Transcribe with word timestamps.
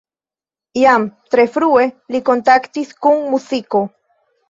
Jam 0.83 1.05
tre 1.35 1.45
frue 1.59 1.85
li 2.17 2.25
kontaktis 2.33 2.99
kun 3.07 3.25
muziko. 3.37 3.89